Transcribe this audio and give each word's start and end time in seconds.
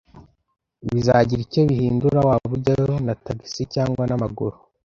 Bizagira 0.87 1.41
icyo 1.45 1.61
bihindura 1.69 2.17
waba 2.27 2.47
ujyayo 2.55 2.95
na 3.05 3.13
tagisi 3.23 3.61
cyangwa 3.73 4.03
n'amaguru 4.07 4.57